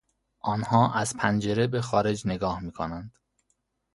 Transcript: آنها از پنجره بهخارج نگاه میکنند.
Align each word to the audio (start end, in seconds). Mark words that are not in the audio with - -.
آنها 0.39 0.93
از 0.93 1.17
پنجره 1.17 1.67
بهخارج 1.67 2.27
نگاه 2.27 2.59
میکنند. 2.59 3.11